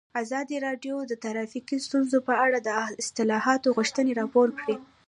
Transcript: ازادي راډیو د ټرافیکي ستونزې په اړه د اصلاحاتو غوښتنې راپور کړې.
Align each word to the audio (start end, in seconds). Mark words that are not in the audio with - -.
ازادي 0.21 0.57
راډیو 0.67 0.95
د 1.05 1.11
ټرافیکي 1.23 1.77
ستونزې 1.87 2.19
په 2.27 2.33
اړه 2.45 2.57
د 2.61 2.69
اصلاحاتو 3.01 3.73
غوښتنې 3.77 4.11
راپور 4.21 4.47
کړې. 4.59 4.75